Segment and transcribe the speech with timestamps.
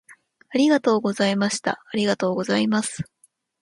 [0.49, 1.79] ありがとうございました。
[1.91, 3.03] ありがとうございます。